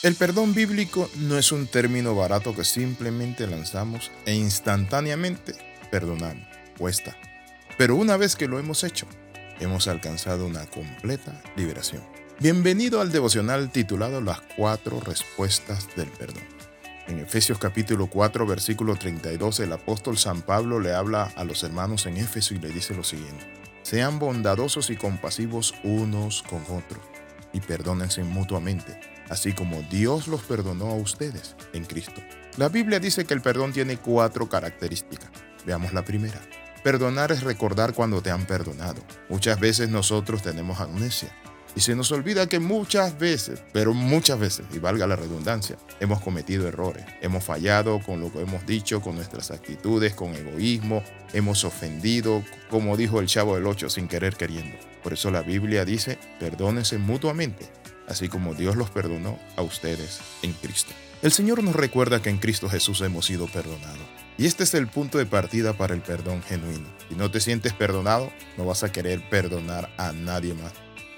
El 0.00 0.14
perdón 0.14 0.54
bíblico 0.54 1.10
no 1.16 1.38
es 1.38 1.50
un 1.50 1.66
término 1.66 2.14
barato 2.14 2.54
que 2.54 2.62
simplemente 2.62 3.48
lanzamos 3.48 4.12
e 4.26 4.34
instantáneamente 4.36 5.56
perdonamos. 5.90 6.46
Cuesta. 6.78 7.16
Pero 7.76 7.96
una 7.96 8.16
vez 8.16 8.36
que 8.36 8.46
lo 8.46 8.60
hemos 8.60 8.84
hecho, 8.84 9.08
hemos 9.58 9.88
alcanzado 9.88 10.46
una 10.46 10.66
completa 10.66 11.42
liberación. 11.56 12.00
Bienvenido 12.38 13.00
al 13.00 13.10
devocional 13.10 13.72
titulado 13.72 14.20
Las 14.20 14.40
cuatro 14.56 15.00
respuestas 15.00 15.88
del 15.96 16.10
perdón. 16.10 16.44
En 17.08 17.18
Efesios 17.18 17.58
capítulo 17.58 18.06
4, 18.06 18.46
versículo 18.46 18.94
32, 18.94 19.58
el 19.58 19.72
apóstol 19.72 20.16
San 20.16 20.42
Pablo 20.42 20.78
le 20.78 20.94
habla 20.94 21.24
a 21.34 21.42
los 21.42 21.64
hermanos 21.64 22.06
en 22.06 22.18
Éfeso 22.18 22.54
y 22.54 22.60
le 22.60 22.68
dice 22.68 22.94
lo 22.94 23.02
siguiente. 23.02 23.52
Sean 23.82 24.20
bondadosos 24.20 24.90
y 24.90 24.96
compasivos 24.96 25.74
unos 25.82 26.44
con 26.44 26.62
otros 26.68 27.02
y 27.52 27.60
perdónense 27.60 28.22
mutuamente, 28.22 29.00
así 29.28 29.52
como 29.52 29.82
Dios 29.82 30.28
los 30.28 30.42
perdonó 30.42 30.86
a 30.86 30.94
ustedes 30.94 31.56
en 31.72 31.84
Cristo. 31.84 32.22
La 32.56 32.68
Biblia 32.68 33.00
dice 33.00 33.24
que 33.24 33.34
el 33.34 33.40
perdón 33.40 33.72
tiene 33.72 33.96
cuatro 33.96 34.48
características. 34.48 35.30
Veamos 35.64 35.92
la 35.92 36.04
primera. 36.04 36.40
Perdonar 36.82 37.32
es 37.32 37.42
recordar 37.42 37.92
cuando 37.92 38.22
te 38.22 38.30
han 38.30 38.46
perdonado. 38.46 39.02
Muchas 39.28 39.60
veces 39.60 39.90
nosotros 39.90 40.42
tenemos 40.42 40.80
amnesia 40.80 41.30
y 41.78 41.80
se 41.80 41.94
nos 41.94 42.10
olvida 42.10 42.48
que 42.48 42.58
muchas 42.58 43.18
veces, 43.18 43.62
pero 43.72 43.94
muchas 43.94 44.38
veces, 44.38 44.66
y 44.74 44.80
valga 44.80 45.06
la 45.06 45.14
redundancia, 45.14 45.76
hemos 46.00 46.20
cometido 46.20 46.66
errores. 46.66 47.04
Hemos 47.20 47.44
fallado 47.44 48.00
con 48.00 48.20
lo 48.20 48.32
que 48.32 48.40
hemos 48.40 48.66
dicho, 48.66 49.00
con 49.00 49.14
nuestras 49.14 49.52
actitudes, 49.52 50.14
con 50.14 50.34
egoísmo. 50.34 51.04
Hemos 51.32 51.64
ofendido, 51.64 52.42
como 52.68 52.96
dijo 52.96 53.20
el 53.20 53.26
chavo 53.26 53.54
del 53.54 53.66
8, 53.66 53.90
sin 53.90 54.08
querer 54.08 54.34
queriendo. 54.34 54.76
Por 55.04 55.12
eso 55.12 55.30
la 55.30 55.42
Biblia 55.42 55.84
dice, 55.84 56.18
perdónense 56.40 56.98
mutuamente, 56.98 57.70
así 58.08 58.28
como 58.28 58.54
Dios 58.54 58.76
los 58.76 58.90
perdonó 58.90 59.38
a 59.56 59.62
ustedes 59.62 60.20
en 60.42 60.52
Cristo. 60.52 60.92
El 61.22 61.32
Señor 61.32 61.62
nos 61.62 61.74
recuerda 61.74 62.22
que 62.22 62.30
en 62.30 62.38
Cristo 62.38 62.68
Jesús 62.68 63.00
hemos 63.00 63.26
sido 63.26 63.46
perdonados. 63.46 64.06
Y 64.36 64.46
este 64.46 64.64
es 64.64 64.74
el 64.74 64.86
punto 64.86 65.18
de 65.18 65.26
partida 65.26 65.72
para 65.72 65.94
el 65.94 66.00
perdón 66.00 66.42
genuino. 66.42 66.86
Si 67.08 67.16
no 67.16 67.30
te 67.30 67.40
sientes 67.40 67.72
perdonado, 67.72 68.32
no 68.56 68.64
vas 68.64 68.84
a 68.84 68.92
querer 68.92 69.28
perdonar 69.28 69.90
a 69.96 70.12
nadie 70.12 70.54
más. 70.54 70.72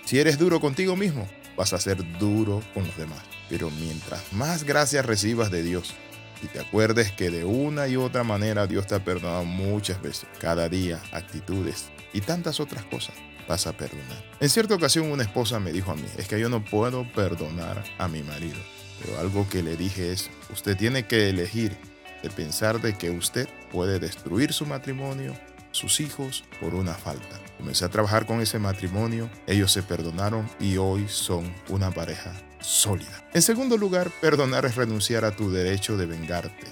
Si 0.07 0.19
eres 0.19 0.39
duro 0.39 0.59
contigo 0.59 0.97
mismo, 0.97 1.29
vas 1.57 1.75
a 1.75 1.79
ser 1.79 2.19
duro 2.19 2.63
con 2.73 2.87
los 2.87 2.97
demás. 2.97 3.21
Pero 3.51 3.71
mientras 3.71 4.33
más 4.33 4.65
gracias 4.65 5.05
recibas 5.05 5.51
de 5.51 5.63
Dios 5.63 5.95
y 6.43 6.47
te 6.47 6.61
acuerdes 6.61 7.13
que 7.13 7.31
de 7.31 7.45
una 7.45 7.89
y 7.89 7.97
otra 7.97 8.25
manera 8.25 8.67
Dios 8.67 8.87
te 8.87 8.95
ha 8.95 9.05
perdonado 9.05 9.45
muchas 9.45 10.01
veces, 10.01 10.27
cada 10.39 10.69
día, 10.69 11.03
actitudes 11.13 11.91
y 12.13 12.23
tantas 12.23 12.61
otras 12.61 12.85
cosas, 12.85 13.15
vas 13.51 13.67
a 13.67 13.73
perdonar. 13.73 14.25
En 14.39 14.49
cierta 14.49 14.77
ocasión 14.77 15.11
una 15.11 15.25
esposa 15.25 15.59
me 15.59 15.73
dijo 15.73 15.91
a 15.91 15.97
mí, 15.97 16.07
es 16.17 16.29
que 16.29 16.39
yo 16.39 16.49
no 16.49 16.65
puedo 16.65 17.05
perdonar 17.13 17.83
a 17.99 18.07
mi 18.07 18.23
marido. 18.23 18.57
Pero 19.03 19.19
algo 19.19 19.49
que 19.49 19.61
le 19.63 19.77
dije 19.77 20.13
es, 20.13 20.31
usted 20.53 20.77
tiene 20.77 21.07
que 21.07 21.29
elegir 21.31 21.77
de 22.23 22.31
pensar 22.31 22.81
de 22.81 22.97
que 22.97 23.11
usted 23.11 23.49
puede 23.73 23.99
destruir 23.99 24.53
su 24.53 24.67
matrimonio, 24.67 25.35
sus 25.73 25.99
hijos, 25.99 26.45
por 26.61 26.75
una 26.75 26.95
falta. 26.95 27.41
Comencé 27.57 27.85
a 27.85 27.89
trabajar 27.89 28.25
con 28.25 28.41
ese 28.41 28.61
matrimonio, 28.61 29.29
ellos 29.49 29.73
se 29.73 29.83
perdonaron 29.83 30.49
y 30.61 30.77
hoy 30.77 31.07
son 31.09 31.53
una 31.69 31.91
pareja 31.91 32.33
sólida. 32.61 33.29
En 33.35 33.43
segundo 33.43 33.77
lugar, 33.77 34.13
perdonar 34.21 34.65
es 34.65 34.77
renunciar 34.77 35.25
a 35.25 35.35
tu 35.35 35.51
derecho 35.51 35.97
de 35.97 36.07
vengarte. 36.07 36.67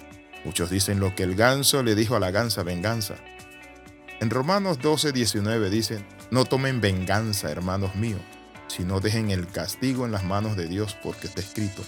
Muchos 0.45 0.71
dicen 0.71 1.01
lo 1.01 1.17
que 1.17 1.25
el 1.25 1.35
ganso 1.35 1.83
le 1.83 1.97
dijo 1.97 2.15
a 2.15 2.21
la 2.21 2.31
gansa, 2.31 2.63
venganza. 2.63 3.17
En 4.21 4.31
Romanos 4.31 4.79
12, 4.81 5.13
19 5.13 5.71
dicen, 5.71 6.05
no 6.31 6.45
tomen 6.45 6.81
venganza, 6.81 7.51
hermanos 7.51 7.95
míos, 7.95 8.21
sino 8.67 9.01
dejen 9.01 9.31
el 9.31 9.47
castigo 9.47 10.05
en 10.05 10.13
las 10.13 10.25
manos 10.25 10.57
de 10.57 10.69
Dios 10.69 10.97
porque 11.03 11.27
está 11.27 11.41
escrito, 11.41 11.83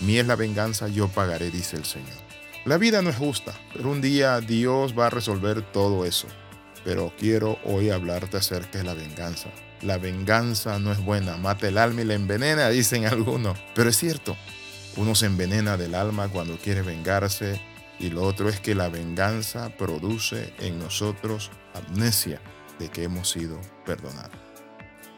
mi 0.00 0.18
es 0.18 0.26
la 0.26 0.36
venganza, 0.36 0.88
yo 0.88 1.08
pagaré, 1.08 1.50
dice 1.50 1.76
el 1.76 1.84
Señor. 1.84 2.24
La 2.64 2.78
vida 2.78 3.02
no 3.02 3.10
es 3.10 3.16
justa, 3.16 3.52
pero 3.72 3.90
un 3.90 4.00
día 4.00 4.40
Dios 4.40 4.98
va 4.98 5.06
a 5.06 5.10
resolver 5.10 5.62
todo 5.70 6.04
eso. 6.04 6.26
Pero 6.84 7.12
quiero 7.18 7.58
hoy 7.64 7.90
hablarte 7.90 8.38
acerca 8.38 8.78
de 8.78 8.84
la 8.84 8.94
venganza. 8.94 9.50
La 9.82 9.98
venganza 9.98 10.78
no 10.78 10.90
es 10.90 10.98
buena, 11.02 11.36
mata 11.36 11.68
el 11.68 11.78
alma 11.78 12.02
y 12.02 12.04
la 12.04 12.14
envenena, 12.14 12.68
dicen 12.70 13.06
algunos. 13.06 13.58
Pero 13.74 13.90
es 13.90 13.96
cierto, 13.96 14.36
uno 14.96 15.14
se 15.14 15.26
envenena 15.26 15.76
del 15.76 15.94
alma 15.94 16.28
cuando 16.28 16.56
quiere 16.56 16.82
vengarse 16.82 17.60
y 18.00 18.10
lo 18.10 18.22
otro 18.22 18.48
es 18.48 18.60
que 18.60 18.74
la 18.74 18.88
venganza 18.88 19.70
produce 19.76 20.52
en 20.58 20.78
nosotros 20.78 21.50
amnesia 21.74 22.40
de 22.78 22.88
que 22.88 23.04
hemos 23.04 23.30
sido 23.30 23.60
perdonados. 23.84 24.36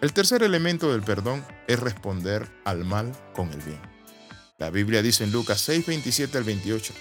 El 0.00 0.12
tercer 0.12 0.43
elemento 0.43 0.93
del 0.93 1.03
perdón 1.03 1.44
es 1.69 1.81
responder 1.81 2.50
al 2.65 2.84
mal 2.84 3.12
con 3.33 3.50
el 3.53 3.61
bien. 3.61 3.81
La 4.59 4.71
Biblia 4.71 5.03
dice 5.03 5.25
en 5.25 5.33
Lucas 5.33 5.61
6, 5.62 5.87
27 5.87 6.39
al 6.39 6.44
28, 6.44 6.93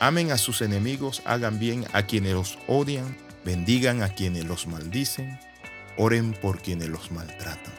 amen 0.00 0.30
a 0.30 0.38
sus 0.38 0.62
enemigos, 0.62 1.22
hagan 1.24 1.58
bien 1.58 1.86
a 1.92 2.04
quienes 2.04 2.32
los 2.32 2.58
odian, 2.66 3.16
bendigan 3.44 4.02
a 4.02 4.14
quienes 4.14 4.44
los 4.44 4.66
maldicen, 4.66 5.38
oren 5.96 6.32
por 6.32 6.60
quienes 6.60 6.88
los 6.88 7.10
maltratan. 7.12 7.72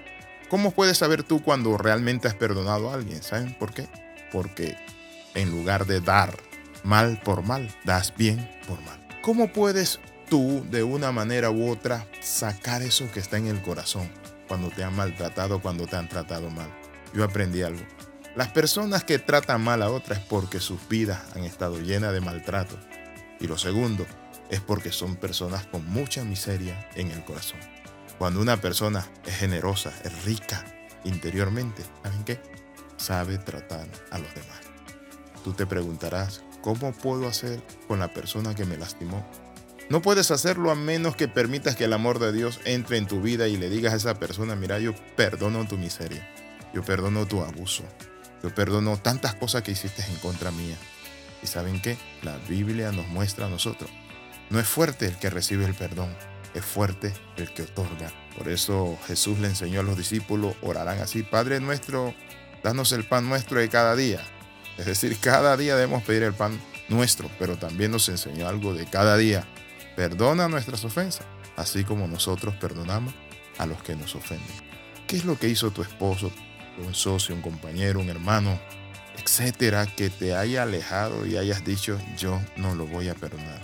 ¿Cómo 0.50 0.72
puedes 0.72 1.00
saber 1.00 1.24
tú 1.24 1.42
cuando 1.42 1.78
realmente 1.78 2.28
has 2.28 2.36
perdonado 2.36 2.90
a 2.90 2.94
alguien? 2.94 3.24
¿Saben 3.24 3.56
por 3.58 3.74
qué? 3.74 3.88
Porque 4.32 4.78
en 5.34 5.50
lugar 5.50 5.88
de 5.88 6.00
dar 6.00 6.38
mal 6.84 7.20
por 7.24 7.44
mal, 7.44 7.68
das 7.86 8.14
bien 8.16 8.50
por 8.68 8.80
mal. 8.82 9.00
¿Cómo 9.22 9.52
puedes 9.52 10.00
tú 10.34 10.66
de 10.72 10.82
una 10.82 11.12
manera 11.12 11.52
u 11.52 11.70
otra 11.70 12.08
sacar 12.20 12.82
eso 12.82 13.08
que 13.12 13.20
está 13.20 13.38
en 13.38 13.46
el 13.46 13.62
corazón 13.62 14.10
cuando 14.48 14.72
te 14.72 14.84
han 14.84 14.96
maltratado, 14.96 15.62
cuando 15.62 15.86
te 15.86 15.96
han 15.96 16.10
tratado 16.10 16.50
mal? 16.50 16.74
Yo 17.14 17.24
aprendí 17.24 17.62
algo. 17.62 17.84
Las 18.36 18.48
personas 18.48 19.04
que 19.04 19.20
tratan 19.20 19.64
mal 19.64 19.84
a 19.84 19.92
otras 19.92 20.18
es 20.18 20.26
porque 20.26 20.60
sus 20.60 20.90
vidas 20.90 21.22
han 21.36 21.44
estado 21.44 21.78
llenas 21.78 22.14
de 22.14 22.22
maltrato. 22.22 22.80
Y 23.40 23.46
lo 23.46 23.60
segundo 23.60 24.08
es 24.50 24.60
porque 24.60 24.92
son 24.92 25.18
personas 25.18 25.68
con 25.68 25.86
mucha 25.86 26.24
miseria 26.24 26.90
en 26.96 27.12
el 27.12 27.24
corazón. 27.24 27.60
Cuando 28.18 28.42
una 28.42 28.60
persona 28.60 29.08
es 29.28 29.36
generosa, 29.36 29.94
es 30.04 30.26
rica 30.26 30.66
interiormente, 31.04 31.84
¿saben 32.02 32.24
qué? 32.24 32.42
Sabe 32.98 33.38
tratar 33.38 33.88
a 34.10 34.18
los 34.18 34.34
demás. 34.34 34.62
Tú 35.44 35.54
te 35.54 35.68
preguntarás, 35.68 36.42
¿cómo 36.64 36.92
puedo 36.92 37.28
hacer 37.28 37.62
con 37.88 38.00
la 38.00 38.12
persona 38.12 38.56
que 38.56 38.66
me 38.66 38.78
lastimó? 38.78 39.24
No 39.90 40.02
puedes 40.02 40.32
hacerlo 40.32 40.72
a 40.72 40.76
menos 40.76 41.16
que 41.16 41.28
permitas 41.28 41.76
que 41.76 41.86
el 41.86 41.94
amor 41.94 42.20
de 42.20 42.32
Dios 42.32 42.60
entre 42.66 42.98
en 42.98 43.06
tu 43.06 43.22
vida 43.22 43.48
y 43.48 43.58
le 43.58 43.70
digas 43.70 43.94
a 43.94 43.98
esa 43.98 44.16
persona, 44.16 44.56
mira, 44.56 44.80
yo 44.80 44.96
perdono 45.16 45.68
tu 45.68 45.78
miseria, 45.78 46.28
yo 46.74 46.84
perdono 46.84 47.26
tu 47.28 47.42
abuso, 47.42 47.84
yo 48.42 48.54
perdono 48.56 48.98
tantas 48.98 49.36
cosas 49.36 49.62
que 49.62 49.72
hiciste 49.72 50.04
en 50.10 50.16
contra 50.18 50.52
mía. 50.52 50.78
¿Y 51.44 51.48
saben 51.48 51.82
qué? 51.82 51.98
La 52.22 52.38
Biblia 52.38 52.92
nos 52.92 53.08
muestra 53.08 53.48
a 53.48 53.50
nosotros. 53.50 53.90
No 54.50 54.60
es 54.60 54.68
fuerte 54.68 55.06
el 55.06 55.18
que 55.18 55.30
recibe 55.30 55.66
el 55.66 55.74
perdón, 55.74 56.16
es 56.54 56.64
fuerte 56.64 57.14
el 57.38 57.54
que 57.54 57.64
otorga. 57.64 58.12
Por 58.38 58.48
eso 58.48 58.98
Jesús 59.08 59.40
le 59.40 59.48
enseñó 59.48 59.82
a 59.82 59.84
los 59.84 59.98
discípulos, 59.98 60.56
orarán 60.62 61.00
así, 61.00 61.24
Padre 61.24 61.60
nuestro, 61.60 62.14
danos 62.64 62.92
el 62.94 63.06
pan 63.06 63.28
nuestro 63.28 63.60
de 63.60 63.70
cada 63.70 63.96
día. 63.96 64.22
Es 64.78 64.86
decir, 64.86 65.18
cada 65.20 65.56
día 65.58 65.76
debemos 65.76 66.04
pedir 66.04 66.24
el 66.24 66.34
pan 66.34 66.60
nuestro, 66.90 67.30
pero 67.38 67.58
también 67.58 67.92
nos 67.92 68.10
enseñó 68.10 68.48
algo 68.48 68.74
de 68.74 68.86
cada 68.86 69.18
día. 69.18 69.48
Perdona 69.96 70.48
nuestras 70.48 70.84
ofensas, 70.86 71.26
así 71.56 71.84
como 71.84 72.08
nosotros 72.08 72.56
perdonamos 72.56 73.14
a 73.58 73.66
los 73.66 73.82
que 73.84 73.96
nos 73.96 74.16
ofenden. 74.16 74.48
¿Qué 75.08 75.18
es 75.18 75.26
lo 75.26 75.38
que 75.38 75.50
hizo 75.50 75.72
tu 75.72 75.82
esposo, 75.82 76.32
un 76.86 76.94
socio, 76.96 77.36
un 77.36 77.42
compañero, 77.42 78.00
un 78.00 78.10
hermano, 78.10 78.60
etcétera, 79.24 79.86
que 79.86 80.10
te 80.10 80.36
haya 80.36 80.64
alejado 80.64 81.26
y 81.26 81.38
hayas 81.38 81.64
dicho, 81.64 82.00
yo 82.18 82.42
no 82.58 82.76
lo 82.76 82.86
voy 82.88 83.10
a 83.10 83.16
perdonar. 83.16 83.62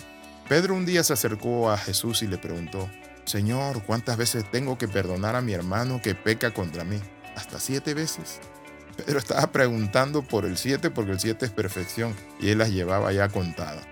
Pedro 0.47 0.75
un 0.75 0.85
día 0.85 1.03
se 1.03 1.13
acercó 1.13 1.71
a 1.71 1.77
Jesús 1.77 2.23
y 2.23 2.27
le 2.27 2.37
preguntó, 2.37 2.89
Señor, 3.25 3.83
¿cuántas 3.83 4.17
veces 4.17 4.49
tengo 4.49 4.77
que 4.77 4.87
perdonar 4.87 5.35
a 5.35 5.41
mi 5.41 5.53
hermano 5.53 6.01
que 6.01 6.15
peca 6.15 6.53
contra 6.53 6.83
mí? 6.83 6.99
¿Hasta 7.35 7.59
siete 7.59 7.93
veces? 7.93 8.39
Pedro 8.97 9.19
estaba 9.19 9.51
preguntando 9.51 10.23
por 10.23 10.45
el 10.45 10.57
siete 10.57 10.89
porque 10.89 11.11
el 11.11 11.19
siete 11.19 11.45
es 11.45 11.51
perfección 11.51 12.15
y 12.39 12.49
él 12.49 12.57
las 12.57 12.71
llevaba 12.71 13.13
ya 13.13 13.29
contadas. 13.29 13.85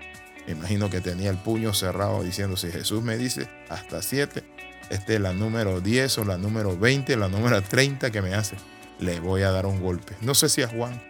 Imagino 0.48 0.90
que 0.90 1.00
tenía 1.00 1.30
el 1.30 1.36
puño 1.36 1.74
cerrado 1.74 2.22
diciendo, 2.22 2.56
si 2.56 2.70
Jesús 2.70 3.02
me 3.02 3.16
dice 3.16 3.48
hasta 3.68 4.02
siete, 4.02 4.44
esta 4.90 5.12
es 5.12 5.20
la 5.20 5.34
número 5.34 5.80
10 5.80 6.18
o 6.18 6.24
la 6.24 6.38
número 6.38 6.76
20, 6.76 7.16
la 7.16 7.28
número 7.28 7.62
30 7.62 8.10
que 8.10 8.22
me 8.22 8.34
hace 8.34 8.56
le 8.98 9.20
voy 9.20 9.42
a 9.42 9.50
dar 9.50 9.66
un 9.66 9.80
golpe. 9.80 10.14
No 10.20 10.34
sé 10.34 10.48
si 10.48 10.62
a 10.62 10.68
Juan 10.68 11.00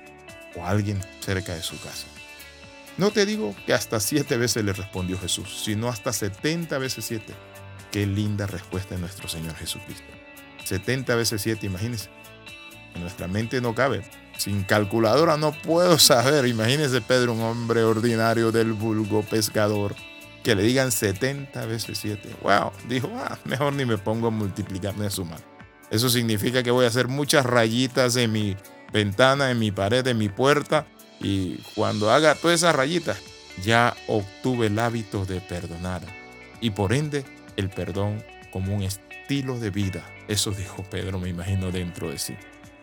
o 0.56 0.64
a 0.64 0.70
alguien 0.70 1.00
cerca 1.20 1.54
de 1.54 1.62
su 1.62 1.80
casa. 1.80 2.06
No 2.96 3.10
te 3.12 3.26
digo 3.26 3.54
que 3.66 3.74
hasta 3.74 4.00
siete 4.00 4.36
veces 4.36 4.64
le 4.64 4.72
respondió 4.72 5.18
Jesús, 5.18 5.62
sino 5.64 5.88
hasta 5.88 6.12
setenta 6.12 6.78
veces 6.78 7.04
siete. 7.04 7.32
Qué 7.92 8.06
linda 8.06 8.46
respuesta 8.46 8.96
de 8.96 9.00
nuestro 9.00 9.28
Señor 9.28 9.54
Jesucristo. 9.54 10.12
Setenta 10.64 11.14
veces 11.14 11.40
siete, 11.40 11.66
imagínense. 11.66 12.10
En 12.94 13.02
nuestra 13.02 13.28
mente 13.28 13.60
no 13.60 13.74
cabe. 13.74 14.02
Sin 14.38 14.62
calculadora 14.62 15.36
no 15.36 15.52
puedo 15.52 15.98
saber. 15.98 16.46
Imagínense 16.46 17.00
Pedro, 17.02 17.34
un 17.34 17.42
hombre 17.42 17.82
ordinario 17.82 18.50
del 18.50 18.72
vulgo 18.72 19.22
pescador, 19.22 19.94
que 20.42 20.54
le 20.54 20.62
digan 20.62 20.90
70 20.90 21.66
veces 21.66 21.98
7. 21.98 22.36
Wow, 22.42 22.72
dijo, 22.88 23.10
ah, 23.16 23.38
mejor 23.44 23.74
ni 23.74 23.84
me 23.84 23.98
pongo 23.98 24.28
a 24.28 24.30
multiplicar 24.30 24.96
ni 24.96 25.04
a 25.04 25.10
sumar. 25.10 25.40
Eso 25.90 26.08
significa 26.08 26.62
que 26.62 26.70
voy 26.70 26.84
a 26.84 26.88
hacer 26.88 27.08
muchas 27.08 27.44
rayitas 27.44 28.16
en 28.16 28.32
mi 28.32 28.56
ventana, 28.92 29.50
en 29.50 29.58
mi 29.58 29.72
pared, 29.72 30.06
en 30.06 30.18
mi 30.18 30.28
puerta. 30.28 30.86
Y 31.20 31.56
cuando 31.74 32.10
haga 32.10 32.34
todas 32.34 32.60
esas 32.60 32.74
rayitas, 32.74 33.18
ya 33.62 33.96
obtuve 34.06 34.66
el 34.66 34.78
hábito 34.78 35.24
de 35.24 35.40
perdonar. 35.40 36.02
Y 36.60 36.70
por 36.70 36.92
ende, 36.92 37.24
el 37.56 37.70
perdón 37.70 38.22
como 38.52 38.74
un 38.74 38.82
estilo 38.82 39.58
de 39.58 39.70
vida. 39.70 40.04
Eso 40.28 40.52
dijo 40.52 40.82
Pedro, 40.84 41.18
me 41.18 41.28
imagino, 41.28 41.70
dentro 41.70 42.10
de 42.10 42.18
sí. 42.18 42.36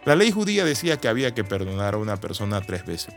La 0.06 0.16
ley 0.16 0.30
judía 0.30 0.66
decía 0.66 0.98
que 0.98 1.08
había 1.08 1.34
que 1.34 1.44
perdonar 1.44 1.96
a 1.96 1.98
una 1.98 2.18
persona 2.18 2.62
tres 2.62 2.86
veces. 2.86 3.16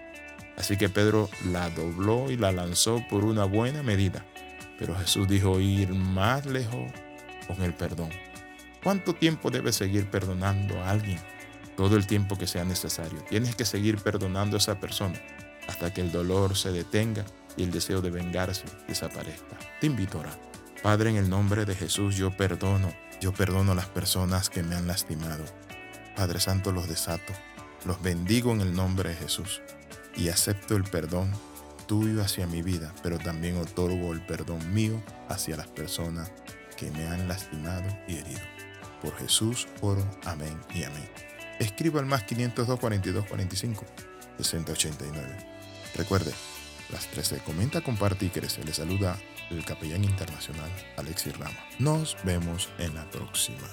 Así 0.57 0.79
que 0.79 0.89
Pedro 0.89 1.29
la 1.53 1.69
dobló 1.69 2.31
y 2.31 2.39
la 2.39 2.51
lanzó 2.51 3.05
por 3.11 3.27
una 3.27 3.45
buena 3.45 3.83
medida. 3.83 4.25
Pero 4.79 4.97
Jesús 4.97 5.29
dijo 5.29 5.61
ir 5.61 5.91
más 5.91 6.47
lejos 6.47 6.91
con 7.47 7.63
el 7.63 7.75
perdón. 7.75 8.09
¿Cuánto 8.83 9.15
tiempo 9.15 9.51
debes 9.51 9.77
seguir 9.77 10.09
perdonando 10.09 10.83
a 10.83 10.91
alguien? 10.91 11.19
Todo 11.77 11.95
el 11.95 12.07
tiempo 12.07 12.39
que 12.39 12.47
sea 12.47 12.65
necesario. 12.65 13.23
Tienes 13.29 13.55
que 13.55 13.67
seguir 13.67 13.99
perdonando 13.99 14.57
a 14.57 14.59
esa 14.59 14.81
persona 14.81 15.21
hasta 15.69 15.93
que 15.93 16.01
el 16.01 16.11
dolor 16.11 16.57
se 16.57 16.73
detenga 16.73 17.27
y 17.59 17.65
el 17.65 17.71
deseo 17.71 18.01
de 18.01 18.11
vengarse 18.11 18.65
desaparezca. 18.89 19.59
Te 19.79 19.89
invito 19.89 20.17
a 20.17 20.21
orar. 20.23 20.41
Padre, 20.83 21.11
en 21.11 21.17
el 21.17 21.29
nombre 21.29 21.67
de 21.67 21.75
Jesús, 21.75 22.17
yo 22.17 22.31
perdono. 22.31 22.91
Yo 23.21 23.35
perdono 23.35 23.73
a 23.73 23.75
las 23.75 23.89
personas 23.89 24.49
que 24.49 24.63
me 24.63 24.75
han 24.75 24.87
lastimado. 24.87 25.45
Padre 26.19 26.41
Santo, 26.41 26.73
los 26.73 26.89
desato. 26.89 27.33
Los 27.85 28.03
bendigo 28.03 28.51
en 28.51 28.61
el 28.61 28.75
nombre 28.75 29.11
de 29.11 29.15
Jesús 29.15 29.63
y 30.17 30.31
acepto 30.31 30.75
el 30.75 30.83
perdón 30.83 31.31
tuyo 31.87 32.21
hacia 32.25 32.49
mi 32.49 32.61
vida, 32.61 32.93
pero 33.05 33.21
también 33.21 33.57
otorgo 33.57 34.13
el 34.13 34.27
perdón 34.27 34.75
mío 34.75 35.01
hacia 35.29 35.57
las 35.57 35.69
personas 35.69 36.33
que 36.77 36.91
me 36.91 37.07
han 37.07 37.29
lastimado 37.29 37.87
y 38.09 38.17
herido. 38.17 38.41
Por 39.01 39.17
Jesús 39.19 39.69
oro, 39.81 40.05
amén 40.25 40.61
y 40.75 40.83
amén. 40.83 41.09
Escriba 41.61 42.01
al 42.01 42.07
más 42.07 42.25
502 42.25 42.81
42 42.81 43.25
45 43.25 43.85
6089. 44.39 45.37
Recuerde, 45.95 46.33
las 46.91 47.07
13. 47.07 47.39
Comenta, 47.45 47.81
comparte 47.81 48.25
y 48.25 48.31
crece. 48.31 48.65
Le 48.65 48.75
saluda 48.75 49.17
el 49.51 49.65
capellán 49.65 50.03
internacional 50.03 50.71
Alexis 50.97 51.39
Rama. 51.39 51.65
Nos 51.79 52.17
vemos 52.25 52.71
en 52.81 52.97
la 52.97 53.09
próxima. 53.09 53.69